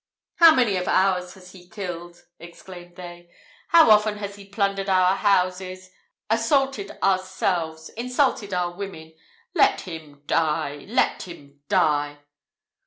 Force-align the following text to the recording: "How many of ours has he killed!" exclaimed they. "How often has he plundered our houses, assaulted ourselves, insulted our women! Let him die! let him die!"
"How 0.37 0.55
many 0.55 0.77
of 0.77 0.87
ours 0.87 1.35
has 1.35 1.51
he 1.51 1.69
killed!" 1.69 2.25
exclaimed 2.39 2.95
they. 2.95 3.29
"How 3.67 3.91
often 3.91 4.17
has 4.17 4.35
he 4.35 4.45
plundered 4.49 4.89
our 4.89 5.15
houses, 5.15 5.91
assaulted 6.27 6.97
ourselves, 7.03 7.89
insulted 7.89 8.51
our 8.51 8.71
women! 8.71 9.13
Let 9.53 9.81
him 9.81 10.23
die! 10.25 10.85
let 10.89 11.27
him 11.27 11.61
die!" 11.69 12.17